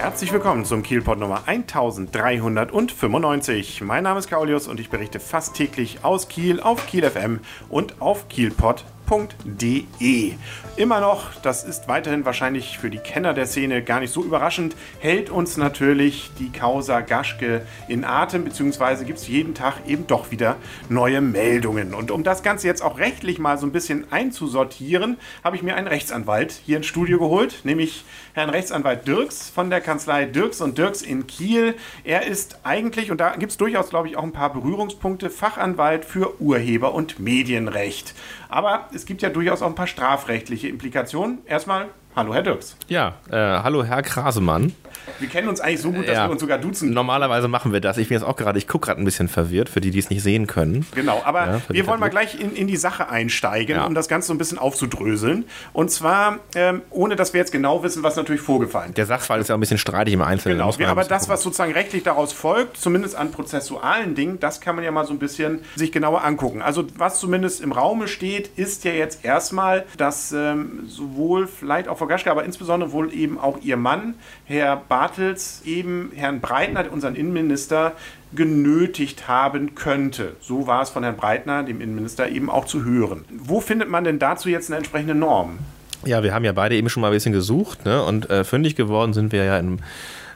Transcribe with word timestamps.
Herzlich 0.00 0.32
willkommen 0.32 0.64
zum 0.64 0.82
Kielpot 0.82 1.18
Nummer 1.18 1.46
1395. 1.46 3.82
Mein 3.82 4.04
Name 4.04 4.18
ist 4.18 4.30
Kaulius 4.30 4.66
und 4.66 4.80
ich 4.80 4.88
berichte 4.88 5.20
fast 5.20 5.54
täglich 5.54 6.06
aus 6.06 6.28
Kiel 6.28 6.58
auf 6.58 6.86
Kiel 6.86 7.02
FM 7.02 7.40
und 7.68 8.00
auf 8.00 8.26
Kielpot 8.30 8.86
www.ftf.de. 9.10 10.32
Immer 10.76 11.00
noch, 11.00 11.34
das 11.42 11.64
ist 11.64 11.88
weiterhin 11.88 12.24
wahrscheinlich 12.24 12.78
für 12.78 12.88
die 12.88 12.98
Kenner 12.98 13.34
der 13.34 13.46
Szene 13.46 13.82
gar 13.82 14.00
nicht 14.00 14.12
so 14.12 14.24
überraschend, 14.24 14.74
hält 15.00 15.28
uns 15.28 15.56
natürlich 15.56 16.30
die 16.38 16.50
Causa 16.50 17.00
Gaschke 17.00 17.66
in 17.88 18.04
Atem, 18.04 18.44
beziehungsweise 18.44 19.04
gibt 19.04 19.18
es 19.18 19.28
jeden 19.28 19.54
Tag 19.54 19.74
eben 19.86 20.06
doch 20.06 20.30
wieder 20.30 20.56
neue 20.88 21.20
Meldungen. 21.20 21.92
Und 21.92 22.10
um 22.10 22.22
das 22.22 22.42
Ganze 22.42 22.66
jetzt 22.66 22.82
auch 22.82 22.98
rechtlich 22.98 23.38
mal 23.38 23.58
so 23.58 23.66
ein 23.66 23.72
bisschen 23.72 24.10
einzusortieren, 24.10 25.18
habe 25.44 25.56
ich 25.56 25.62
mir 25.62 25.74
einen 25.74 25.88
Rechtsanwalt 25.88 26.52
hier 26.64 26.78
ins 26.78 26.86
Studio 26.86 27.18
geholt, 27.18 27.60
nämlich 27.64 28.04
Herrn 28.32 28.48
Rechtsanwalt 28.48 29.06
Dirks 29.06 29.50
von 29.50 29.68
der 29.68 29.80
Kanzlei 29.80 30.24
Dirks 30.24 30.60
und 30.60 30.78
Dirks 30.78 31.02
in 31.02 31.26
Kiel. 31.26 31.74
Er 32.04 32.26
ist 32.26 32.60
eigentlich, 32.62 33.10
und 33.10 33.20
da 33.20 33.36
gibt 33.36 33.52
es 33.52 33.58
durchaus, 33.58 33.90
glaube 33.90 34.08
ich, 34.08 34.16
auch 34.16 34.22
ein 34.22 34.32
paar 34.32 34.52
Berührungspunkte, 34.52 35.28
Fachanwalt 35.28 36.04
für 36.04 36.40
Urheber- 36.40 36.94
und 36.94 37.18
Medienrecht. 37.18 38.14
Aber 38.48 38.88
es 39.00 39.06
gibt 39.06 39.22
ja 39.22 39.30
durchaus 39.30 39.62
auch 39.62 39.66
ein 39.66 39.74
paar 39.74 39.86
strafrechtliche 39.86 40.68
Implikationen. 40.68 41.38
Erstmal 41.46 41.88
Hallo, 42.16 42.34
Herr 42.34 42.42
Dirks. 42.42 42.76
Ja, 42.88 43.14
äh, 43.30 43.36
hallo, 43.36 43.84
Herr 43.84 44.02
Krasemann. 44.02 44.74
Wir 45.20 45.28
kennen 45.28 45.48
uns 45.48 45.60
eigentlich 45.60 45.80
so 45.80 45.92
gut, 45.92 46.08
dass 46.08 46.14
ja. 46.14 46.26
wir 46.26 46.32
uns 46.32 46.40
sogar 46.40 46.58
duzen. 46.58 46.92
Normalerweise 46.92 47.46
machen 47.46 47.72
wir 47.72 47.80
das. 47.80 47.98
Ich 47.98 48.08
bin 48.08 48.16
jetzt 48.16 48.24
auch 48.24 48.36
gerade, 48.36 48.58
ich 48.58 48.66
gucke 48.66 48.86
gerade 48.86 49.00
ein 49.00 49.04
bisschen 49.04 49.28
verwirrt, 49.28 49.68
für 49.68 49.80
die, 49.80 49.90
die 49.90 49.98
es 50.00 50.10
nicht 50.10 50.22
sehen 50.22 50.46
können. 50.46 50.86
Genau, 50.94 51.22
aber 51.24 51.46
ja, 51.46 51.60
wir 51.68 51.86
wollen 51.86 52.00
mal 52.00 52.10
gleich 52.10 52.38
in, 52.38 52.54
in 52.54 52.66
die 52.66 52.76
Sache 52.76 53.08
einsteigen, 53.08 53.76
ja. 53.76 53.86
um 53.86 53.94
das 53.94 54.08
Ganze 54.08 54.28
so 54.28 54.34
ein 54.34 54.38
bisschen 54.38 54.58
aufzudröseln. 54.58 55.44
Und 55.72 55.90
zwar, 55.90 56.38
ähm, 56.54 56.82
ohne 56.90 57.16
dass 57.16 57.32
wir 57.32 57.38
jetzt 57.38 57.52
genau 57.52 57.82
wissen, 57.84 58.02
was 58.02 58.16
natürlich 58.16 58.42
vorgefallen 58.42 58.90
ist. 58.90 58.98
Der 58.98 59.06
Sachverhalt 59.06 59.42
ist 59.42 59.48
ja 59.48 59.54
ein 59.54 59.60
bisschen 59.60 59.78
streitig 59.78 60.14
im 60.14 60.22
Einzelnen. 60.22 60.58
Genau, 60.58 60.76
wir, 60.78 60.88
aber 60.88 61.04
das, 61.04 61.28
was 61.28 61.42
sozusagen 61.42 61.72
rechtlich 61.72 62.02
daraus 62.02 62.32
folgt, 62.32 62.76
zumindest 62.76 63.14
an 63.14 63.30
prozessualen 63.30 64.16
Dingen, 64.16 64.40
das 64.40 64.60
kann 64.60 64.74
man 64.74 64.84
ja 64.84 64.90
mal 64.90 65.06
so 65.06 65.12
ein 65.12 65.18
bisschen 65.18 65.60
sich 65.76 65.92
genauer 65.92 66.24
angucken. 66.24 66.60
Also, 66.60 66.86
was 66.96 67.20
zumindest 67.20 67.60
im 67.60 67.72
Raume 67.72 68.08
steht, 68.08 68.50
ist 68.56 68.84
ja 68.84 68.92
jetzt 68.92 69.24
erstmal, 69.24 69.84
dass 69.96 70.32
ähm, 70.32 70.84
sowohl 70.86 71.46
vielleicht 71.46 71.88
auch 71.88 71.99
Frau 72.00 72.06
Gaschke, 72.06 72.30
aber 72.30 72.44
insbesondere 72.44 72.92
wohl 72.92 73.12
eben 73.12 73.38
auch 73.38 73.60
ihr 73.60 73.76
Mann, 73.76 74.14
Herr 74.46 74.76
Bartels, 74.76 75.60
eben 75.66 76.12
Herrn 76.14 76.40
Breitner, 76.40 76.86
unseren 76.90 77.14
Innenminister, 77.14 77.92
genötigt 78.32 79.28
haben 79.28 79.74
könnte. 79.74 80.36
So 80.40 80.66
war 80.66 80.82
es 80.82 80.88
von 80.88 81.02
Herrn 81.02 81.16
Breitner, 81.16 81.62
dem 81.62 81.80
Innenminister, 81.80 82.28
eben 82.30 82.48
auch 82.48 82.64
zu 82.64 82.84
hören. 82.84 83.26
Wo 83.30 83.60
findet 83.60 83.90
man 83.90 84.04
denn 84.04 84.18
dazu 84.18 84.48
jetzt 84.48 84.70
eine 84.70 84.78
entsprechende 84.78 85.14
Norm? 85.14 85.58
Ja, 86.06 86.22
wir 86.22 86.32
haben 86.32 86.44
ja 86.44 86.52
beide 86.52 86.74
eben 86.74 86.88
schon 86.88 87.02
mal 87.02 87.08
ein 87.08 87.12
bisschen 87.12 87.34
gesucht 87.34 87.84
ne? 87.84 88.02
und 88.02 88.30
äh, 88.30 88.44
fündig 88.44 88.76
geworden 88.76 89.12
sind 89.12 89.32
wir 89.32 89.44
ja 89.44 89.58
im 89.58 89.80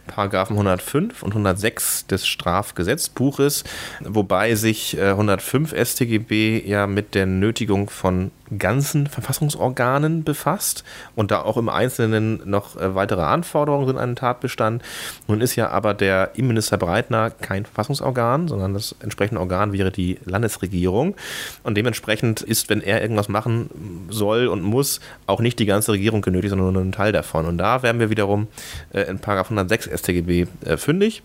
Paragraphen 0.07 0.55
105 0.55 1.23
und 1.23 1.31
106 1.31 2.07
des 2.07 2.27
Strafgesetzbuches, 2.27 3.65
wobei 4.01 4.55
sich 4.55 5.01
105 5.01 5.73
äh, 5.73 5.85
StGB 5.85 6.63
ja 6.67 6.87
mit 6.87 7.15
der 7.15 7.25
Nötigung 7.25 7.89
von 7.89 8.31
ganzen 8.59 9.07
Verfassungsorganen 9.07 10.25
befasst 10.25 10.85
und 11.17 11.31
da 11.31 11.43
auch 11.43 11.57
im 11.57 11.69
Einzelnen 11.69 12.41
noch 12.45 12.77
äh, 12.77 12.95
weitere 12.95 13.23
Anforderungen 13.23 13.87
sind 13.87 13.99
an 13.99 14.11
den 14.11 14.17
Tatbestand. 14.17 14.83
Nun 15.29 15.41
ist 15.41 15.57
ja 15.57 15.71
aber 15.71 15.95
der 15.95 16.33
Innenminister 16.35 16.77
Breitner 16.77 17.31
kein 17.31 17.65
Verfassungsorgan, 17.65 18.49
sondern 18.49 18.75
das 18.75 18.95
entsprechende 19.01 19.41
Organ 19.41 19.73
wäre 19.73 19.91
die 19.91 20.19
Landesregierung. 20.25 21.15
Und 21.63 21.77
dementsprechend 21.77 22.43
ist, 22.43 22.69
wenn 22.69 22.81
er 22.81 23.03
irgendwas 23.03 23.29
machen 23.29 24.07
soll 24.11 24.47
und 24.49 24.63
muss, 24.63 25.01
auch 25.27 25.41
nicht 25.41 25.59
die 25.59 25.67
ganze 25.67 25.93
Regierung 25.93 26.23
genötigt, 26.23 26.51
sondern 26.51 26.73
nur 26.73 26.83
ein 26.83 26.93
Teil 26.93 27.13
davon. 27.13 27.47
Und 27.47 27.59
da 27.59 27.83
werden 27.83 27.99
wir 27.99 28.11
wiederum 28.11 28.49
äh, 28.93 29.03
in 29.03 29.21
106 29.23 29.87
StGB 29.87 30.47
äh, 30.65 30.77
fündig. 30.77 31.23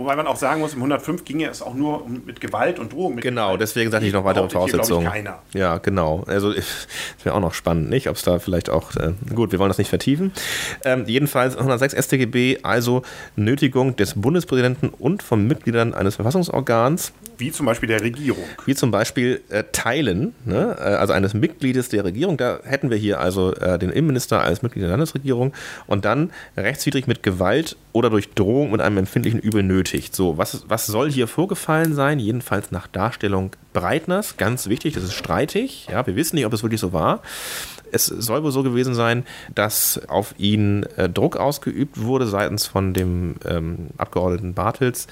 Wobei 0.00 0.16
man 0.16 0.26
auch 0.26 0.36
sagen 0.36 0.60
muss, 0.60 0.72
im 0.72 0.78
105 0.78 1.26
ging 1.26 1.42
es 1.42 1.60
auch 1.60 1.74
nur 1.74 2.08
mit 2.08 2.40
Gewalt 2.40 2.78
und 2.78 2.94
Drohung. 2.94 3.16
Mit 3.16 3.22
genau, 3.22 3.48
Gewalt. 3.48 3.60
deswegen 3.60 3.90
sage 3.90 4.06
ich 4.06 4.14
noch 4.14 4.24
weitere 4.24 4.48
Voraussetzungen. 4.48 5.06
keiner. 5.06 5.42
Ja, 5.52 5.76
genau. 5.76 6.24
Also 6.26 6.52
das 6.54 6.86
wäre 7.22 7.34
auch 7.34 7.40
noch 7.40 7.52
spannend, 7.52 7.90
nicht? 7.90 8.08
Ob 8.08 8.16
es 8.16 8.22
da 8.22 8.38
vielleicht 8.38 8.70
auch, 8.70 8.96
äh, 8.96 9.12
gut, 9.34 9.52
wir 9.52 9.58
wollen 9.58 9.68
das 9.68 9.76
nicht 9.76 9.90
vertiefen. 9.90 10.32
Ähm, 10.86 11.04
jedenfalls 11.06 11.54
106 11.54 11.92
StGB, 12.06 12.60
also 12.62 13.02
Nötigung 13.36 13.94
des 13.94 14.14
Bundespräsidenten 14.14 14.88
und 14.88 15.22
von 15.22 15.46
Mitgliedern 15.46 15.92
eines 15.92 16.14
Verfassungsorgans. 16.14 17.12
Wie 17.36 17.52
zum 17.52 17.66
Beispiel 17.66 17.88
der 17.88 18.00
Regierung. 18.00 18.44
Wie 18.64 18.74
zum 18.74 18.90
Beispiel 18.90 19.42
äh, 19.50 19.64
Teilen, 19.70 20.34
ne? 20.46 20.76
Äh, 20.78 20.82
also 20.94 21.12
eines 21.12 21.34
Mitgliedes 21.34 21.90
der 21.90 22.04
Regierung. 22.04 22.38
Da 22.38 22.60
hätten 22.64 22.88
wir 22.88 22.96
hier 22.96 23.20
also 23.20 23.54
äh, 23.54 23.78
den 23.78 23.90
Innenminister 23.90 24.40
als 24.40 24.62
Mitglied 24.62 24.82
der 24.82 24.90
Landesregierung 24.90 25.52
und 25.86 26.06
dann 26.06 26.30
rechtswidrig 26.56 27.06
mit 27.06 27.22
Gewalt 27.22 27.76
oder 27.92 28.08
durch 28.08 28.30
Drohung 28.30 28.70
mit 28.72 28.80
einem 28.80 28.96
empfindlichen 28.96 29.40
Übel 29.40 29.62
nötig 29.62 29.89
benötigt. 29.90 30.14
So, 30.14 30.38
was, 30.38 30.64
was 30.68 30.86
soll 30.86 31.10
hier 31.10 31.26
vorgefallen 31.26 31.94
sein? 31.94 32.18
Jedenfalls 32.18 32.70
nach 32.70 32.86
Darstellung 32.86 33.50
Breitners. 33.72 34.36
Ganz 34.36 34.68
wichtig, 34.68 34.94
das 34.94 35.04
ist 35.04 35.14
streitig. 35.14 35.88
Ja, 35.90 36.06
wir 36.06 36.16
wissen 36.16 36.36
nicht, 36.36 36.46
ob 36.46 36.52
es 36.52 36.62
wirklich 36.62 36.80
so 36.80 36.92
war. 36.92 37.22
Es 37.92 38.06
soll 38.06 38.42
wohl 38.44 38.52
so 38.52 38.62
gewesen 38.62 38.94
sein, 38.94 39.24
dass 39.54 40.00
auf 40.08 40.34
ihn 40.38 40.84
äh, 40.96 41.08
Druck 41.08 41.36
ausgeübt 41.36 42.00
wurde 42.00 42.26
seitens 42.26 42.66
von 42.66 42.94
dem 42.94 43.36
ähm, 43.44 43.88
Abgeordneten 43.98 44.54
Bartels, 44.54 45.08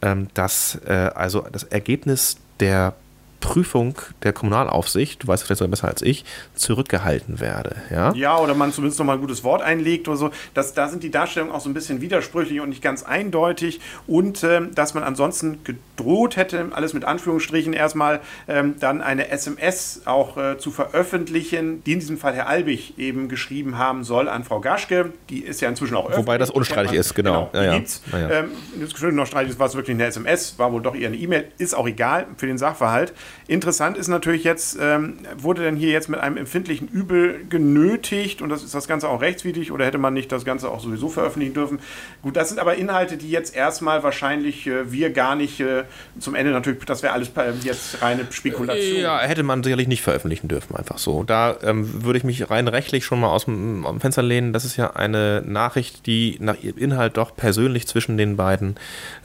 ähm, 0.00 0.28
dass 0.34 0.78
äh, 0.86 1.10
also 1.14 1.44
das 1.50 1.64
Ergebnis 1.64 2.36
der 2.60 2.94
Prüfung 3.44 3.94
der 4.22 4.32
Kommunalaufsicht, 4.32 5.22
du 5.22 5.26
weißt 5.26 5.44
vielleicht 5.44 5.58
sogar 5.58 5.70
besser 5.70 5.88
als 5.88 6.00
ich, 6.00 6.24
zurückgehalten 6.54 7.40
werde. 7.40 7.76
Ja, 7.90 8.14
ja 8.14 8.38
oder 8.38 8.54
man 8.54 8.72
zumindest 8.72 8.98
noch 8.98 9.04
mal 9.04 9.12
ein 9.12 9.20
gutes 9.20 9.44
Wort 9.44 9.60
einlegt 9.60 10.08
oder 10.08 10.16
so. 10.16 10.30
Das, 10.54 10.72
da 10.72 10.88
sind 10.88 11.02
die 11.02 11.10
Darstellungen 11.10 11.54
auch 11.54 11.60
so 11.60 11.68
ein 11.68 11.74
bisschen 11.74 12.00
widersprüchlich 12.00 12.60
und 12.60 12.70
nicht 12.70 12.80
ganz 12.80 13.02
eindeutig. 13.02 13.82
Und 14.06 14.42
ähm, 14.44 14.74
dass 14.74 14.94
man 14.94 15.02
ansonsten 15.02 15.58
gedroht 15.62 16.36
hätte, 16.36 16.70
alles 16.72 16.94
mit 16.94 17.04
Anführungsstrichen 17.04 17.74
erstmal, 17.74 18.20
ähm, 18.48 18.76
dann 18.80 19.02
eine 19.02 19.28
SMS 19.28 20.00
auch 20.06 20.38
äh, 20.38 20.56
zu 20.56 20.70
veröffentlichen, 20.70 21.84
die 21.84 21.92
in 21.92 22.00
diesem 22.00 22.16
Fall 22.16 22.32
Herr 22.32 22.48
Albig 22.48 22.98
eben 22.98 23.28
geschrieben 23.28 23.76
haben 23.76 24.04
soll 24.04 24.30
an 24.30 24.44
Frau 24.44 24.60
Gaschke. 24.60 25.12
Die 25.28 25.40
ist 25.40 25.60
ja 25.60 25.68
inzwischen 25.68 25.96
auch 25.96 26.06
öffentlich. 26.06 26.26
Wobei 26.26 26.38
das 26.38 26.48
unstreitig 26.48 26.92
man, 26.92 27.00
ist, 27.00 27.14
genau. 27.14 27.50
genau 27.52 27.62
ja, 27.62 27.74
ja. 27.74 27.82
Ja, 28.10 28.18
ja. 28.18 28.30
Ähm, 28.40 29.16
noch 29.16 29.26
streitig 29.26 29.50
ist, 29.50 29.58
war 29.58 29.66
es 29.66 29.74
wirklich 29.74 29.96
eine 29.96 30.06
SMS, 30.06 30.58
war 30.58 30.72
wohl 30.72 30.80
doch 30.80 30.94
eher 30.94 31.08
eine 31.08 31.16
E-Mail. 31.18 31.48
Ist 31.58 31.74
auch 31.74 31.86
egal 31.86 32.26
für 32.38 32.46
den 32.46 32.56
Sachverhalt. 32.56 33.12
Interessant 33.46 33.98
ist 33.98 34.08
natürlich 34.08 34.42
jetzt, 34.44 34.78
ähm, 34.80 35.18
wurde 35.36 35.62
denn 35.62 35.76
hier 35.76 35.90
jetzt 35.90 36.08
mit 36.08 36.18
einem 36.20 36.38
empfindlichen 36.38 36.88
Übel 36.88 37.44
genötigt 37.48 38.40
und 38.40 38.48
das 38.48 38.62
ist 38.62 38.74
das 38.74 38.88
Ganze 38.88 39.08
auch 39.08 39.20
rechtswidrig 39.20 39.70
oder 39.70 39.84
hätte 39.84 39.98
man 39.98 40.14
nicht 40.14 40.32
das 40.32 40.46
Ganze 40.46 40.70
auch 40.70 40.80
sowieso 40.80 41.10
veröffentlichen 41.10 41.52
dürfen? 41.52 41.78
Gut, 42.22 42.36
das 42.36 42.48
sind 42.48 42.58
aber 42.58 42.76
Inhalte, 42.76 43.18
die 43.18 43.30
jetzt 43.30 43.54
erstmal 43.54 44.02
wahrscheinlich 44.02 44.66
äh, 44.66 44.90
wir 44.90 45.10
gar 45.10 45.36
nicht 45.36 45.60
äh, 45.60 45.84
zum 46.18 46.34
Ende 46.34 46.52
natürlich, 46.52 46.84
das 46.86 47.02
wäre 47.02 47.12
alles 47.12 47.28
äh, 47.36 47.52
jetzt 47.62 48.00
reine 48.00 48.26
Spekulation. 48.30 49.00
Ja, 49.00 49.18
hätte 49.20 49.42
man 49.42 49.62
sicherlich 49.62 49.88
nicht 49.88 50.02
veröffentlichen 50.02 50.48
dürfen, 50.48 50.74
einfach 50.74 50.98
so. 50.98 51.22
Da 51.22 51.56
ähm, 51.62 52.04
würde 52.04 52.18
ich 52.18 52.24
mich 52.24 52.50
rein 52.50 52.66
rechtlich 52.66 53.04
schon 53.04 53.20
mal 53.20 53.28
aus 53.28 53.44
dem, 53.44 53.84
aus 53.84 53.92
dem 53.92 54.00
Fenster 54.00 54.22
lehnen. 54.22 54.54
Das 54.54 54.64
ist 54.64 54.76
ja 54.76 54.96
eine 54.96 55.42
Nachricht, 55.46 56.06
die 56.06 56.38
nach 56.40 56.62
ihrem 56.62 56.78
Inhalt 56.78 57.18
doch 57.18 57.36
persönlich 57.36 57.86
zwischen 57.86 58.16
den 58.16 58.36
beiden 58.36 58.76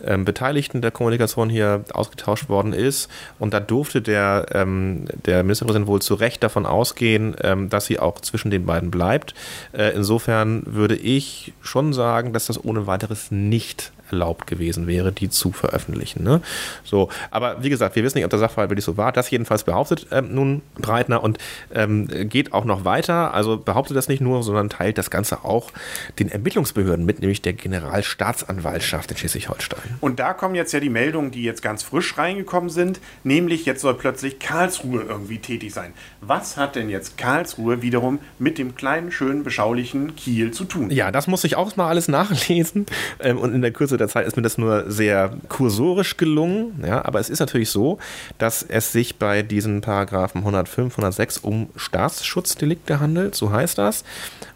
ähm, 0.04 0.26
Beteiligten 0.26 0.82
der 0.82 0.92
Kommunikation 0.92 1.50
hier 1.50 1.86
ausgetauscht 1.94 2.50
worden 2.50 2.74
ist 2.74 3.10
und 3.40 3.54
da 3.54 3.60
durfte 3.60 3.99
der, 4.02 4.48
ähm, 4.54 5.06
der 5.26 5.44
Ministerpräsident 5.44 5.88
wohl 5.88 6.02
zu 6.02 6.16
Recht 6.16 6.44
davon 6.44 6.66
ausgehen, 6.66 7.36
ähm, 7.42 7.70
dass 7.70 7.86
sie 7.86 8.00
auch 8.00 8.20
zwischen 8.22 8.52
den 8.52 8.66
beiden 8.66 8.92
bleibt. 8.92 9.34
Äh, 9.72 9.96
insofern 9.96 10.64
würde 10.66 10.96
ich 10.96 11.54
schon 11.62 11.94
sagen, 11.94 12.34
dass 12.34 12.48
das 12.48 12.64
ohne 12.64 12.88
weiteres 12.88 13.32
nicht 13.32 13.92
erlaubt 14.12 14.48
gewesen 14.48 14.88
wäre, 14.88 15.12
die 15.12 15.30
zu 15.30 15.52
veröffentlichen. 15.52 16.24
Ne? 16.24 16.42
So, 16.84 17.10
aber 17.32 17.64
wie 17.64 17.70
gesagt, 17.70 17.96
wir 17.96 18.04
wissen 18.04 18.18
nicht, 18.18 18.26
ob 18.26 18.32
der 18.32 18.40
Sachverhalt 18.40 18.70
wirklich 18.70 18.86
so 18.86 18.98
war. 18.98 19.12
Das 19.12 19.30
jedenfalls 19.30 19.64
behauptet 19.64 20.08
ähm, 20.12 20.34
nun 20.34 20.62
Breitner 20.76 21.24
und 21.24 21.38
ähm, 21.74 22.08
geht 22.30 22.54
auch 22.54 22.66
noch 22.66 22.86
weiter. 22.86 23.34
Also 23.34 23.58
behauptet 23.58 23.98
das 23.98 24.08
nicht 24.08 24.22
nur, 24.22 24.44
sondern 24.44 24.70
teilt 24.70 24.98
das 24.98 25.10
Ganze 25.10 25.44
auch 25.44 25.72
den 26.20 26.30
Ermittlungsbehörden 26.30 27.06
mit, 27.06 27.20
nämlich 27.20 27.42
der 27.42 27.54
Generalstaatsanwaltschaft 27.54 29.12
in 29.12 29.18
Schleswig-Holstein. 29.18 29.98
Und 30.02 30.20
da 30.20 30.34
kommen 30.34 30.56
jetzt 30.56 30.74
ja 30.74 30.80
die 30.80 30.90
Meldungen, 30.90 31.32
die 31.32 31.44
jetzt 31.44 31.62
ganz 31.62 31.84
frisch 31.84 32.18
reingekommen 32.18 32.70
sind, 32.70 33.00
nämlich 33.24 33.66
jetzt 33.66 33.82
soll 33.82 33.94
plötzlich 33.94 34.40
Karlsruhe 34.40 35.02
irgendwie 35.02 35.40
tätig 35.40 35.74
sein. 35.74 35.94
Was 36.22 36.58
hat 36.58 36.76
denn 36.76 36.90
jetzt 36.90 37.18
Karlsruhe 37.18 37.82
wiederum 37.82 38.20
mit 38.38 38.58
dem 38.58 38.76
kleinen, 38.76 39.12
schönen, 39.12 39.44
beschaulichen 39.44 40.16
Kiel 40.16 40.52
zu 40.52 40.66
tun? 40.66 40.90
Ja, 40.92 41.12
das 41.12 41.28
muss 41.28 41.44
ich 41.44 41.56
auch 41.56 41.76
mal 41.76 41.88
alles 41.88 42.08
nachlesen 42.08 42.86
ähm, 43.20 43.38
und 43.38 43.54
in 43.54 43.62
der 43.62 43.72
Kürze 43.72 43.98
der 44.00 44.08
Zeit 44.08 44.28
ist 44.28 44.36
mir 44.36 44.44
das 44.44 44.58
nur 44.58 44.90
sehr 44.90 45.32
kursorisch 45.48 46.18
gelungen. 46.18 46.84
Ja, 46.86 47.06
aber 47.06 47.20
es 47.20 47.30
ist 47.30 47.40
natürlich 47.40 47.70
so, 47.70 48.00
dass 48.38 48.64
es 48.64 48.92
sich 48.92 49.18
bei 49.18 49.42
diesen 49.42 49.82
Paragraphen 49.82 50.40
105, 50.40 50.94
106 50.94 51.38
um 51.40 51.70
Staatsschutzdelikte 51.76 53.00
handelt, 53.00 53.36
so 53.36 53.52
heißt 53.52 53.78
das. 53.78 54.04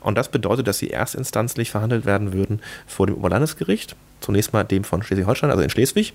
Und 0.01 0.18
das 0.18 0.30
bedeutet, 0.30 0.68
dass 0.68 0.78
sie 0.78 0.92
erstinstanzlich 0.92 1.72
verhandelt 1.72 2.06
werden 2.06 2.34
würden 2.34 2.62
vor 2.88 3.07
dem 3.07 3.16
Oberlandesgericht. 3.16 3.95
Zunächst 4.22 4.54
mal 4.54 4.63
dem 4.63 4.84
von 4.84 5.04
Schleswig-Holstein, 5.04 5.50
also 5.50 5.62
in 5.62 5.69
Schleswig. 5.69 6.13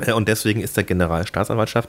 Äh, 0.00 0.12
und 0.12 0.28
deswegen 0.28 0.60
ist 0.60 0.76
der 0.76 0.84
Generalstaatsanwaltschaft 0.84 1.88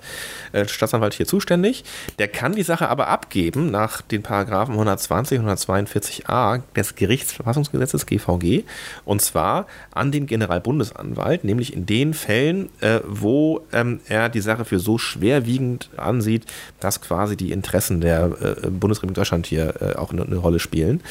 äh, 0.52 0.68
Staatsanwalt 0.68 1.14
hier 1.14 1.26
zuständig. 1.26 1.84
Der 2.20 2.28
kann 2.28 2.54
die 2.54 2.64
Sache 2.64 2.90
aber 2.90 3.08
abgeben 3.08 3.72
nach 3.72 4.02
den 4.02 4.24
Paragraphen 4.24 4.74
120 4.74 5.40
und 5.40 5.48
142a 5.48 6.62
des 6.76 6.96
Gerichtsverfassungsgesetzes 6.96 8.06
GVG 8.06 8.64
und 9.06 9.22
zwar 9.22 9.68
an 9.92 10.12
den 10.12 10.26
Generalbundesanwalt, 10.28 11.44
nämlich 11.44 11.74
in 11.74 11.86
den 11.86 12.14
Fällen, 12.14 12.70
äh, 12.82 13.00
wo 13.06 13.62
ähm, 13.72 14.00
er 14.08 14.30
die 14.30 14.42
Sache 14.42 14.66
für 14.66 14.80
so 14.80 14.98
schwerwiegend 14.98 15.90
ansieht, 15.98 16.46
dass 16.80 17.02
quasi 17.02 17.38
die 17.38 17.52
Interessen 17.52 18.02
der 18.02 18.26
äh, 18.64 18.70
Bundesrepublik 18.70 19.16
Deutschland 19.16 19.48
hier 19.48 19.74
äh, 19.82 19.96
auch 19.96 20.12
eine, 20.12 20.24
eine, 20.24 20.38
Rolle 20.38 20.60
spielen. 20.60 21.02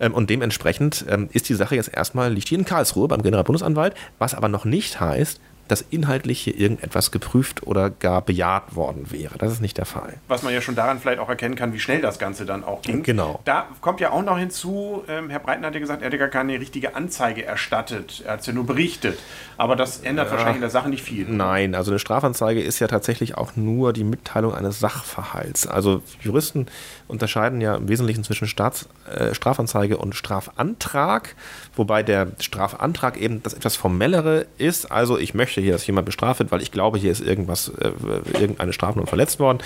Ähm, 0.00 0.14
und 0.14 0.30
dementsprechend 0.30 1.04
ähm, 1.08 1.28
ist 1.32 1.48
die 1.48 1.54
Sache 1.54 1.76
jetzt 1.76 1.92
erstmal, 1.92 2.32
liegt 2.32 2.48
hier 2.48 2.58
in 2.58 2.64
Karlsruhe 2.64 3.08
beim 3.08 3.22
Generalbundesanwalt, 3.22 3.94
was 4.18 4.34
aber 4.34 4.48
noch 4.48 4.64
nicht 4.64 5.00
heißt, 5.00 5.40
dass 5.68 5.84
inhaltlich 5.90 6.40
hier 6.40 6.58
irgendetwas 6.58 7.10
geprüft 7.10 7.66
oder 7.66 7.90
gar 7.90 8.22
bejaht 8.22 8.74
worden 8.76 9.10
wäre. 9.10 9.38
Das 9.38 9.52
ist 9.52 9.60
nicht 9.60 9.78
der 9.78 9.86
Fall. 9.86 10.14
Was 10.28 10.42
man 10.42 10.52
ja 10.52 10.60
schon 10.60 10.74
daran 10.74 11.00
vielleicht 11.00 11.18
auch 11.18 11.28
erkennen 11.28 11.56
kann, 11.56 11.72
wie 11.72 11.80
schnell 11.80 12.00
das 12.00 12.18
Ganze 12.18 12.46
dann 12.46 12.64
auch 12.64 12.82
ging. 12.82 13.02
Genau. 13.02 13.40
Da 13.44 13.66
kommt 13.80 14.00
ja 14.00 14.10
auch 14.10 14.22
noch 14.22 14.38
hinzu, 14.38 15.04
ähm, 15.08 15.30
Herr 15.30 15.40
Breiten 15.40 15.64
hat 15.64 15.74
ja 15.74 15.80
gesagt, 15.80 16.02
er 16.02 16.06
hätte 16.06 16.18
gar 16.18 16.28
keine 16.28 16.60
richtige 16.60 16.94
Anzeige 16.94 17.44
erstattet. 17.44 18.22
Er 18.24 18.34
hat 18.34 18.40
es 18.40 18.46
ja 18.46 18.52
nur 18.52 18.66
berichtet. 18.66 19.18
Aber 19.56 19.76
das 19.76 20.00
ändert 20.00 20.26
ja, 20.26 20.32
wahrscheinlich 20.32 20.56
in 20.56 20.60
der 20.62 20.70
Sache 20.70 20.88
nicht 20.88 21.02
viel. 21.02 21.26
Nein, 21.28 21.74
also 21.74 21.90
eine 21.90 21.98
Strafanzeige 21.98 22.60
ist 22.62 22.78
ja 22.78 22.86
tatsächlich 22.86 23.36
auch 23.36 23.56
nur 23.56 23.92
die 23.92 24.04
Mitteilung 24.04 24.54
eines 24.54 24.80
Sachverhalts. 24.80 25.66
Also 25.66 26.02
Juristen 26.20 26.66
unterscheiden 27.08 27.60
ja 27.60 27.76
im 27.76 27.88
Wesentlichen 27.88 28.24
zwischen 28.24 28.48
Staats, 28.48 28.88
äh, 29.12 29.34
Strafanzeige 29.34 29.96
und 29.96 30.14
Strafantrag, 30.14 31.34
wobei 31.74 32.02
der 32.02 32.28
Strafantrag 32.40 33.16
eben 33.16 33.42
das 33.42 33.54
etwas 33.54 33.76
formellere 33.76 34.46
ist. 34.58 34.90
Also 34.90 35.18
ich 35.18 35.34
möchte 35.34 35.55
hier, 35.60 35.72
dass 35.72 35.86
jemand 35.86 36.06
bestraft 36.06 36.40
wird, 36.40 36.52
weil 36.52 36.62
ich 36.62 36.72
glaube, 36.72 36.98
hier 36.98 37.12
ist 37.12 37.20
irgendwas, 37.20 37.68
äh, 37.68 37.90
irgendeine 38.38 38.72
Strafnorm 38.72 39.06
verletzt 39.06 39.38
worden. 39.38 39.58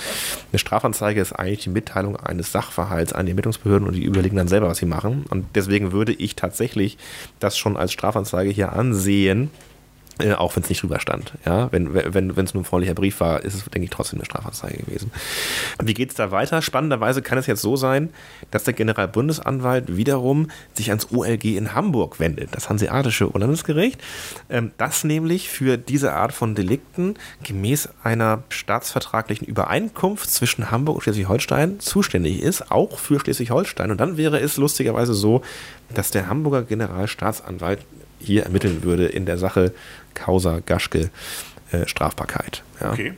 Eine 0.52 0.58
Strafanzeige 0.58 1.20
ist 1.20 1.32
eigentlich 1.32 1.60
die 1.60 1.70
Mitteilung 1.70 2.16
eines 2.16 2.52
Sachverhalts 2.52 3.12
an 3.12 3.26
die 3.26 3.32
Ermittlungsbehörden 3.32 3.86
und 3.86 3.94
die 3.94 4.04
überlegen 4.04 4.36
dann 4.36 4.48
selber, 4.48 4.68
was 4.68 4.78
sie 4.78 4.86
machen. 4.86 5.24
Und 5.30 5.46
deswegen 5.54 5.92
würde 5.92 6.12
ich 6.12 6.36
tatsächlich 6.36 6.98
das 7.38 7.56
schon 7.56 7.76
als 7.76 7.92
Strafanzeige 7.92 8.50
hier 8.50 8.72
ansehen 8.72 9.50
äh, 10.20 10.34
auch 10.34 10.54
wenn 10.56 10.62
es 10.62 10.68
nicht 10.68 10.82
drüber 10.82 11.00
stand. 11.00 11.32
Ja, 11.44 11.70
wenn 11.72 11.94
es 11.94 12.14
wenn, 12.14 12.26
nur 12.28 12.36
ein 12.38 12.64
freundlicher 12.64 12.94
Brief 12.94 13.20
war, 13.20 13.42
ist 13.42 13.54
es, 13.54 13.64
denke 13.64 13.84
ich, 13.84 13.90
trotzdem 13.90 14.18
eine 14.18 14.24
Strafanzeige 14.24 14.84
gewesen. 14.84 15.10
Wie 15.82 15.94
geht 15.94 16.10
es 16.10 16.16
da 16.16 16.30
weiter? 16.30 16.62
Spannenderweise 16.62 17.22
kann 17.22 17.38
es 17.38 17.46
jetzt 17.46 17.62
so 17.62 17.76
sein, 17.76 18.10
dass 18.50 18.64
der 18.64 18.74
Generalbundesanwalt 18.74 19.96
wiederum 19.96 20.50
sich 20.74 20.90
ans 20.90 21.08
OLG 21.12 21.56
in 21.56 21.74
Hamburg 21.74 22.20
wendet, 22.20 22.50
das 22.52 22.68
Hanseatische 22.68 23.30
Landesgericht, 23.32 24.00
ähm, 24.48 24.72
das 24.78 25.04
nämlich 25.04 25.48
für 25.48 25.76
diese 25.76 26.12
Art 26.12 26.32
von 26.32 26.54
Delikten 26.54 27.14
gemäß 27.42 27.88
einer 28.02 28.42
staatsvertraglichen 28.48 29.46
Übereinkunft 29.46 30.30
zwischen 30.30 30.70
Hamburg 30.70 30.96
und 30.96 31.02
Schleswig-Holstein 31.02 31.80
zuständig 31.80 32.40
ist, 32.40 32.70
auch 32.70 32.98
für 32.98 33.20
Schleswig-Holstein. 33.20 33.90
Und 33.90 33.98
dann 33.98 34.16
wäre 34.16 34.40
es 34.40 34.56
lustigerweise 34.56 35.14
so, 35.14 35.42
dass 35.94 36.10
der 36.10 36.28
Hamburger 36.28 36.62
Generalstaatsanwalt 36.62 37.80
hier 38.20 38.44
ermitteln 38.44 38.82
würde 38.82 39.06
in 39.06 39.26
der 39.26 39.38
Sache 39.38 39.72
Causa 40.14 40.60
Gaschke 40.64 41.10
äh, 41.72 41.86
Strafbarkeit. 41.86 42.62
Ja. 42.80 42.92
Okay. 42.92 43.14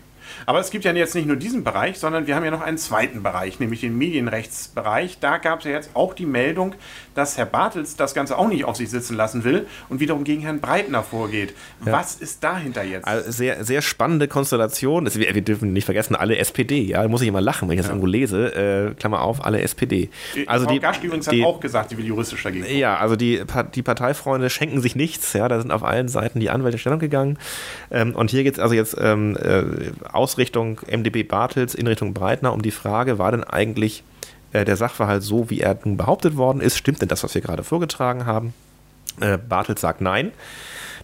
Aber 0.46 0.60
es 0.60 0.70
gibt 0.70 0.84
ja 0.84 0.92
jetzt 0.92 1.14
nicht 1.14 1.26
nur 1.26 1.36
diesen 1.36 1.64
Bereich, 1.64 1.98
sondern 1.98 2.26
wir 2.26 2.36
haben 2.36 2.44
ja 2.44 2.50
noch 2.50 2.60
einen 2.60 2.78
zweiten 2.78 3.22
Bereich, 3.22 3.60
nämlich 3.60 3.80
den 3.80 3.96
Medienrechtsbereich. 3.96 5.18
Da 5.20 5.38
gab 5.38 5.60
es 5.60 5.64
ja 5.64 5.72
jetzt 5.72 5.90
auch 5.94 6.14
die 6.14 6.26
Meldung, 6.26 6.74
dass 7.14 7.36
Herr 7.36 7.46
Bartels 7.46 7.96
das 7.96 8.14
Ganze 8.14 8.38
auch 8.38 8.48
nicht 8.48 8.64
auf 8.64 8.76
sich 8.76 8.90
sitzen 8.90 9.16
lassen 9.16 9.44
will 9.44 9.66
und 9.88 10.00
wiederum 10.00 10.24
gegen 10.24 10.42
Herrn 10.42 10.60
Breitner 10.60 11.02
vorgeht. 11.02 11.54
Ja. 11.84 11.92
Was 11.92 12.16
ist 12.16 12.42
dahinter 12.42 12.82
jetzt? 12.82 13.06
Also 13.06 13.30
sehr, 13.30 13.64
sehr 13.64 13.82
spannende 13.82 14.28
Konstellation. 14.28 15.04
Das, 15.04 15.18
wir, 15.18 15.34
wir, 15.34 15.42
dürfen 15.42 15.72
nicht 15.72 15.84
vergessen, 15.84 16.16
alle 16.16 16.36
SPD. 16.38 16.82
Ja, 16.82 17.02
da 17.02 17.08
muss 17.08 17.22
ich 17.22 17.28
immer 17.28 17.40
lachen, 17.40 17.68
wenn 17.68 17.74
ich 17.74 17.80
das 17.80 17.86
ja. 17.86 17.92
irgendwo 17.92 18.06
lese. 18.06 18.92
Äh, 18.92 18.94
Klammer 18.94 19.22
auf, 19.22 19.44
alle 19.44 19.60
SPD. 19.60 20.10
Äh, 20.34 20.46
also 20.46 20.66
Frau 20.66 20.72
die, 20.72 20.80
Gasch 20.80 21.02
übrigens 21.02 21.26
die, 21.26 21.42
hat 21.42 21.48
auch 21.48 21.60
gesagt, 21.60 21.90
sie 21.90 21.98
will 21.98 22.06
juristisch 22.06 22.42
dagegen. 22.42 22.66
Ja, 22.76 22.96
also 22.96 23.16
die, 23.16 23.42
die 23.74 23.82
Parteifreunde 23.82 24.50
schenken 24.50 24.80
sich 24.80 24.96
nichts. 24.96 25.32
Ja, 25.32 25.48
da 25.48 25.60
sind 25.60 25.70
auf 25.70 25.82
allen 25.82 26.08
Seiten 26.08 26.40
die 26.40 26.50
Anwälte 26.50 26.76
in 26.76 26.80
Stellung 26.80 26.98
gegangen. 26.98 27.38
Ähm, 27.90 28.14
und 28.14 28.30
hier 28.30 28.42
geht 28.44 28.54
es 28.54 28.60
also 28.60 28.74
jetzt 28.74 28.96
ähm, 28.98 29.36
äh, 29.36 29.64
aus 30.32 30.38
Richtung 30.38 30.80
MdB 30.86 31.24
Bartels 31.24 31.74
in 31.74 31.86
Richtung 31.86 32.14
Breitner 32.14 32.54
um 32.54 32.62
die 32.62 32.70
Frage, 32.70 33.18
war 33.18 33.32
denn 33.32 33.44
eigentlich 33.44 34.02
äh, 34.52 34.64
der 34.64 34.76
Sachverhalt 34.76 35.22
so, 35.22 35.50
wie 35.50 35.60
er 35.60 35.78
nun 35.84 35.98
behauptet 35.98 36.36
worden 36.36 36.62
ist? 36.62 36.78
Stimmt 36.78 37.02
denn 37.02 37.08
das, 37.08 37.22
was 37.22 37.34
wir 37.34 37.42
gerade 37.42 37.64
vorgetragen 37.64 38.24
haben? 38.24 38.54
Äh, 39.20 39.36
Bartels 39.36 39.82
sagt 39.82 40.00
nein. 40.00 40.32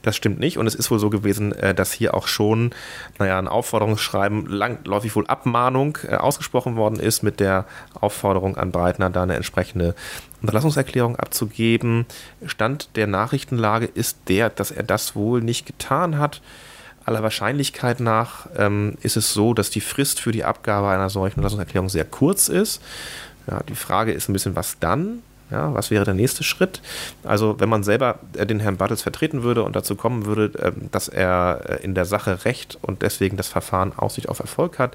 Das 0.01 0.17
stimmt 0.17 0.39
nicht. 0.39 0.57
Und 0.57 0.67
es 0.67 0.75
ist 0.75 0.91
wohl 0.91 0.99
so 0.99 1.11
gewesen, 1.11 1.53
äh, 1.53 1.75
dass 1.75 1.93
hier 1.93 2.15
auch 2.15 2.27
schon, 2.27 2.71
naja, 3.19 3.39
ein 3.39 3.49
Aufforderungsschreiben, 3.49 4.47
langläufig 4.47 5.15
wohl 5.15 5.27
Abmahnung 5.27 5.99
äh, 6.09 6.15
ausgesprochen 6.15 6.77
worden 6.77 6.99
ist, 6.99 7.23
mit 7.23 7.39
der 7.39 7.67
Aufforderung 8.01 8.57
an 8.57 8.73
Breitner, 8.73 9.11
da 9.11 9.25
eine 9.25 9.35
entsprechende 9.35 9.95
Unterlassungserklärung 10.41 11.17
abzugeben. 11.17 12.07
Stand 12.47 12.97
der 12.97 13.09
Nachrichtenlage 13.09 13.87
ist 13.87 14.21
der, 14.29 14.49
dass 14.49 14.71
er 14.71 14.85
das 14.85 15.15
wohl 15.15 15.43
nicht 15.43 15.67
getan 15.67 16.19
hat. 16.19 16.41
Aller 17.09 17.23
Wahrscheinlichkeit 17.23 18.01
nach 18.01 18.47
ähm, 18.57 18.99
ist 19.01 19.17
es 19.17 19.33
so, 19.33 19.55
dass 19.55 19.71
die 19.71 19.81
Frist 19.81 20.21
für 20.21 20.31
die 20.31 20.45
Abgabe 20.45 20.89
einer 20.89 21.09
solchen 21.09 21.41
Unterlassungserklärung 21.41 21.89
sehr 21.89 22.05
kurz 22.05 22.49
ist. 22.49 22.83
Ja, 23.51 23.61
die 23.67 23.75
Frage 23.75 24.13
ist 24.13 24.29
ein 24.29 24.35
bisschen, 24.35 24.55
was 24.55 24.79
dann? 24.79 25.23
Ja, 25.51 25.73
was 25.73 25.91
wäre 25.91 26.05
der 26.05 26.13
nächste 26.13 26.45
Schritt? 26.45 26.83
Also, 27.25 27.59
wenn 27.59 27.71
man 27.71 27.83
selber 27.83 28.19
äh, 28.37 28.45
den 28.45 28.61
Herrn 28.61 28.77
Bartels 28.77 29.01
vertreten 29.01 29.43
würde 29.43 29.63
und 29.63 29.75
dazu 29.75 29.97
kommen 29.97 30.27
würde, 30.27 30.53
ähm, 30.63 30.91
dass 30.93 31.09
er 31.09 31.63
äh, 31.67 31.83
in 31.83 31.95
der 31.95 32.05
Sache 32.05 32.45
Recht 32.45 32.77
und 32.83 33.01
deswegen 33.01 33.39
das 33.39 33.49
Verfahren 33.49 33.97
Aussicht 33.97 34.29
auf 34.29 34.41
Erfolg 34.41 34.79
hat, 34.79 34.95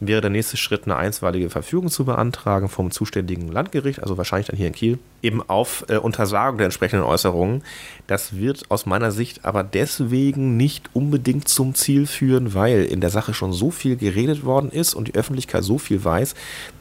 wäre 0.00 0.20
der 0.20 0.28
nächste 0.28 0.58
Schritt, 0.58 0.84
eine 0.84 0.96
einstweilige 0.96 1.48
Verfügung 1.48 1.88
zu 1.88 2.04
beantragen 2.04 2.68
vom 2.68 2.90
zuständigen 2.90 3.50
Landgericht, 3.50 4.02
also 4.02 4.18
wahrscheinlich 4.18 4.48
dann 4.48 4.58
hier 4.58 4.66
in 4.66 4.74
Kiel, 4.74 4.98
eben 5.24 5.42
auf 5.42 5.84
äh, 5.88 5.96
Untersagung 5.96 6.58
der 6.58 6.66
entsprechenden 6.66 7.04
Äußerungen. 7.04 7.62
Das 8.06 8.36
wird 8.36 8.70
aus 8.70 8.86
meiner 8.86 9.10
Sicht 9.10 9.44
aber 9.44 9.64
deswegen 9.64 10.56
nicht 10.56 10.90
unbedingt 10.92 11.48
zum 11.48 11.74
Ziel 11.74 12.06
führen, 12.06 12.54
weil 12.54 12.84
in 12.84 13.00
der 13.00 13.10
Sache 13.10 13.34
schon 13.34 13.52
so 13.52 13.70
viel 13.70 13.96
geredet 13.96 14.44
worden 14.44 14.70
ist 14.70 14.94
und 14.94 15.08
die 15.08 15.14
Öffentlichkeit 15.14 15.64
so 15.64 15.78
viel 15.78 16.04
weiß, 16.04 16.34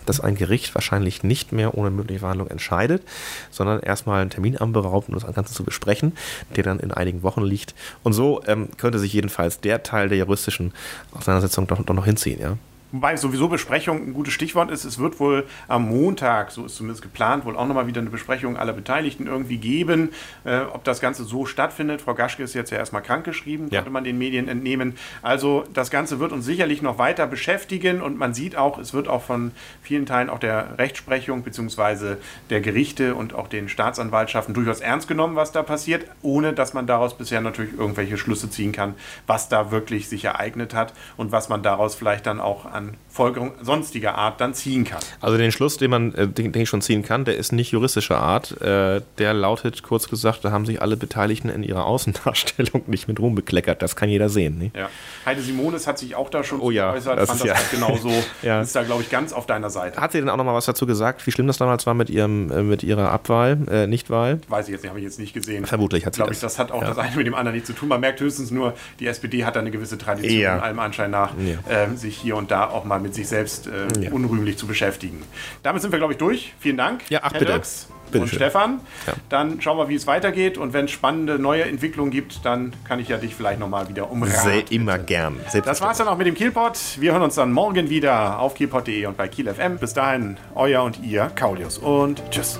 dass 0.05 0.19
ein 0.19 0.35
Gericht 0.35 0.75
wahrscheinlich 0.75 1.23
nicht 1.23 1.53
mehr 1.53 1.77
ohne 1.77 1.89
mögliche 1.89 2.19
Verhandlung 2.19 2.49
entscheidet, 2.49 3.03
sondern 3.49 3.79
erstmal 3.79 4.21
einen 4.21 4.29
Termin 4.29 4.57
anberaubt, 4.57 5.07
um 5.07 5.15
das 5.15 5.25
Ganze 5.33 5.53
zu 5.53 5.63
besprechen, 5.63 6.13
der 6.55 6.63
dann 6.63 6.79
in 6.79 6.91
einigen 6.91 7.23
Wochen 7.23 7.41
liegt. 7.41 7.73
Und 8.03 8.13
so 8.13 8.43
ähm, 8.45 8.67
könnte 8.77 8.99
sich 8.99 9.13
jedenfalls 9.13 9.61
der 9.61 9.83
Teil 9.83 10.09
der 10.09 10.17
juristischen 10.17 10.73
Auseinandersetzung 11.13 11.67
doch, 11.67 11.81
doch 11.83 11.95
noch 11.95 12.05
hinziehen, 12.05 12.41
ja. 12.41 12.57
Wobei 12.93 13.17
sowieso 13.17 13.47
Besprechung 13.47 14.07
ein 14.07 14.13
gutes 14.13 14.35
Stichwort 14.35 14.69
ist. 14.69 14.85
Es 14.85 14.99
wird 14.99 15.19
wohl 15.19 15.47
am 15.67 15.89
Montag, 15.89 16.51
so 16.51 16.65
ist 16.65 16.75
zumindest 16.75 17.01
geplant, 17.01 17.43
wohl 17.43 17.57
auch 17.57 17.65
nochmal 17.65 17.87
wieder 17.87 17.99
eine 17.99 18.11
Besprechung 18.11 18.55
aller 18.55 18.71
Beteiligten 18.71 19.25
irgendwie 19.25 19.57
geben. 19.57 20.11
Äh, 20.43 20.59
ob 20.71 20.83
das 20.83 21.01
Ganze 21.01 21.23
so 21.23 21.47
stattfindet. 21.47 22.01
Frau 22.03 22.13
Gaschke 22.13 22.43
ist 22.43 22.53
jetzt 22.53 22.69
ja 22.69 22.77
erstmal 22.77 23.01
krankgeschrieben, 23.01 23.69
ja. 23.71 23.79
konnte 23.79 23.89
man 23.89 24.03
den 24.03 24.19
Medien 24.19 24.47
entnehmen. 24.47 24.93
Also 25.23 25.63
das 25.73 25.89
Ganze 25.89 26.19
wird 26.19 26.31
uns 26.31 26.45
sicherlich 26.45 26.83
noch 26.83 26.99
weiter 26.99 27.25
beschäftigen 27.25 27.99
und 27.99 28.19
man 28.19 28.35
sieht 28.35 28.55
auch, 28.55 28.77
es 28.77 28.93
wird 28.93 29.07
auch 29.07 29.23
von 29.23 29.53
vielen 29.81 30.05
Teilen 30.05 30.29
auch 30.29 30.39
der 30.39 30.77
Rechtsprechung 30.77 31.41
bzw. 31.41 32.17
der 32.51 32.61
Gerichte 32.61 33.15
und 33.15 33.33
auch 33.33 33.47
den 33.47 33.69
Staatsanwaltschaften 33.69 34.53
durchaus 34.53 34.81
ernst 34.81 35.07
genommen, 35.07 35.35
was 35.35 35.51
da 35.51 35.63
passiert, 35.63 36.05
ohne 36.21 36.53
dass 36.53 36.75
man 36.75 36.85
daraus 36.85 37.17
bisher 37.17 37.41
natürlich 37.41 37.73
irgendwelche 37.73 38.19
Schlüsse 38.19 38.51
ziehen 38.51 38.71
kann, 38.71 38.93
was 39.25 39.49
da 39.49 39.71
wirklich 39.71 40.09
sich 40.09 40.25
ereignet 40.25 40.75
hat 40.75 40.93
und 41.17 41.31
was 41.31 41.49
man 41.49 41.63
daraus 41.63 41.95
vielleicht 41.95 42.27
dann 42.27 42.39
auch 42.39 42.65
an 42.65 42.82
an 42.89 42.97
Folgerung 43.13 43.51
sonstiger 43.61 44.15
Art 44.15 44.41
dann 44.41 44.55
ziehen 44.55 44.85
kann. 44.85 44.99
Also 45.21 45.37
den 45.37 45.51
Schluss, 45.51 45.77
den 45.77 45.91
man, 45.91 46.15
äh, 46.15 46.27
den, 46.27 46.51
den 46.51 46.63
ich 46.63 46.69
schon 46.69 46.81
ziehen 46.81 47.03
kann, 47.03 47.25
der 47.25 47.37
ist 47.37 47.51
nicht 47.51 47.71
juristischer 47.71 48.17
Art. 48.17 48.59
Äh, 48.59 49.01
der 49.19 49.33
lautet, 49.35 49.83
kurz 49.83 50.09
gesagt, 50.09 50.43
da 50.43 50.51
haben 50.51 50.65
sich 50.65 50.81
alle 50.81 50.97
Beteiligten 50.97 51.49
in 51.49 51.61
ihrer 51.61 51.85
Außendarstellung 51.85 52.83
nicht 52.87 53.07
mit 53.07 53.19
rumbekleckert. 53.19 53.83
Das 53.83 53.95
kann 53.95 54.09
jeder 54.09 54.29
sehen. 54.29 54.57
Ne? 54.57 54.71
Ja. 54.75 54.89
Heide 55.27 55.41
Simonis 55.41 55.85
hat 55.85 55.99
sich 55.99 56.15
auch 56.15 56.31
da 56.31 56.43
schon 56.43 56.59
oh, 56.59 56.71
ja, 56.71 56.91
geäußert, 56.91 57.19
das 57.19 57.29
fand 57.29 57.41
ist 57.41 57.47
das 57.47 57.49
ja. 57.49 57.55
halt 57.55 57.71
genauso. 57.71 58.11
ja. 58.41 58.61
Ist 58.61 58.75
da, 58.75 58.81
glaube 58.81 59.03
ich, 59.03 59.11
ganz 59.11 59.31
auf 59.31 59.45
deiner 59.45 59.69
Seite. 59.69 60.01
Hat 60.01 60.11
sie 60.11 60.19
denn 60.19 60.29
auch 60.29 60.37
noch 60.37 60.43
mal 60.43 60.55
was 60.55 60.65
dazu 60.65 60.87
gesagt, 60.87 61.25
wie 61.27 61.31
schlimm 61.31 61.45
das 61.45 61.57
damals 61.57 61.85
war 61.85 61.93
mit, 61.93 62.09
ihrem, 62.09 62.49
äh, 62.49 62.63
mit 62.63 62.81
ihrer 62.81 63.11
Abwahl, 63.11 63.59
äh, 63.69 63.85
Nichtwahl? 63.85 64.39
Weiß 64.47 64.67
ich 64.67 64.71
jetzt 64.71 64.81
nicht, 64.81 64.89
habe 64.89 64.99
ich 64.99 65.05
jetzt 65.05 65.19
nicht 65.19 65.35
gesehen. 65.35 65.67
Vermutlich 65.67 66.07
hat 66.07 66.15
sie 66.15 66.17
glaube 66.17 66.31
das. 66.31 66.37
ich, 66.39 66.41
das 66.41 66.57
hat 66.57 66.71
auch 66.71 66.81
ja. 66.81 66.87
das 66.87 66.97
eine 66.97 67.15
mit 67.15 67.27
dem 67.27 67.35
anderen 67.35 67.53
nichts 67.53 67.67
zu 67.67 67.73
tun. 67.73 67.89
Man 67.89 68.01
merkt 68.01 68.19
höchstens 68.21 68.49
nur, 68.49 68.73
die 68.99 69.05
SPD 69.05 69.45
hat 69.45 69.55
da 69.55 69.59
eine 69.59 69.69
gewisse 69.69 69.99
Tradition, 69.99 70.41
ja. 70.41 70.57
allem 70.57 70.79
Anschein 70.79 71.11
nach, 71.11 71.33
ähm, 71.69 71.95
sich 71.95 72.17
hier 72.17 72.35
und 72.35 72.49
da 72.49 72.69
auch 72.73 72.85
mal 72.85 72.99
mit 72.99 73.13
sich 73.13 73.27
selbst 73.27 73.67
äh, 73.67 74.01
ja. 74.01 74.11
unrühmlich 74.11 74.57
zu 74.57 74.67
beschäftigen. 74.67 75.21
Damit 75.61 75.81
sind 75.81 75.91
wir, 75.91 75.99
glaube 75.99 76.13
ich, 76.13 76.19
durch. 76.19 76.53
Vielen 76.59 76.77
Dank, 76.77 77.09
ja, 77.09 77.19
ach, 77.23 77.33
Herr 77.33 77.39
bitte. 77.39 77.51
Dirks 77.53 77.87
und 78.21 78.27
schön. 78.27 78.37
Stefan. 78.37 78.79
Ja. 79.07 79.13
Dann 79.29 79.61
schauen 79.61 79.77
wir, 79.77 79.89
wie 79.89 79.95
es 79.95 80.07
weitergeht. 80.07 80.57
Und 80.57 80.73
wenn 80.73 80.85
es 80.85 80.91
spannende 80.91 81.39
neue 81.39 81.63
Entwicklungen 81.63 82.11
gibt, 82.11 82.45
dann 82.45 82.73
kann 82.87 82.99
ich 82.99 83.07
ja 83.07 83.17
dich 83.17 83.35
vielleicht 83.35 83.59
nochmal 83.59 83.89
wieder 83.89 84.11
umraten. 84.11 84.49
Sehr 84.49 84.71
immer 84.71 84.97
gern. 84.97 85.39
Das 85.65 85.81
war 85.81 85.91
es 85.91 85.97
dann 85.97 86.07
auch 86.07 86.17
mit 86.17 86.27
dem 86.27 86.35
Kielpot. 86.35 86.77
Wir 86.99 87.13
hören 87.13 87.23
uns 87.23 87.35
dann 87.35 87.51
morgen 87.51 87.89
wieder 87.89 88.39
auf 88.39 88.55
kielpot.de 88.55 89.05
und 89.05 89.17
bei 89.17 89.27
Kiel 89.27 89.51
FM. 89.53 89.77
Bis 89.77 89.93
dahin, 89.93 90.37
euer 90.55 90.83
und 90.83 91.01
ihr, 91.03 91.31
Kaulius. 91.35 91.77
Und 91.77 92.21
tschüss. 92.29 92.59